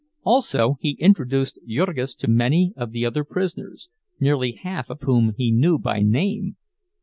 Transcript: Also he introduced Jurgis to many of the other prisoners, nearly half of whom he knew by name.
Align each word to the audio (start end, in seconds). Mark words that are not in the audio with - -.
Also 0.23 0.77
he 0.79 0.93
introduced 0.99 1.59
Jurgis 1.63 2.15
to 2.15 2.27
many 2.27 2.73
of 2.75 2.91
the 2.91 3.05
other 3.05 3.23
prisoners, 3.23 3.87
nearly 4.19 4.53
half 4.53 4.89
of 4.89 5.01
whom 5.01 5.35
he 5.37 5.51
knew 5.51 5.77
by 5.77 6.01
name. 6.01 6.57